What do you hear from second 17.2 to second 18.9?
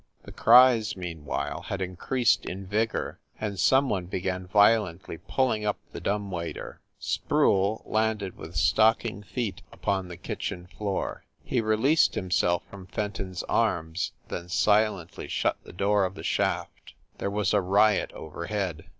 was a riot overhead.